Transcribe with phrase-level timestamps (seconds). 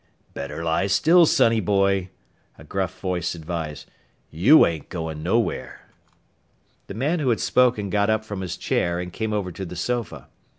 [0.33, 2.09] "Better lie still, sonny boy,"
[2.57, 3.87] a gruff voice advised.
[4.31, 5.89] "You ain't goin' nowhere."
[6.87, 9.75] The man who had spoken got up from his chair and came over to the
[9.75, 10.27] sofa.